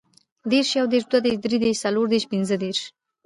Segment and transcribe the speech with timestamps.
[0.51, 2.79] دېرش, یودېرش, دودېرش, دریدېرش, څلوردېرش, پنځهدېرش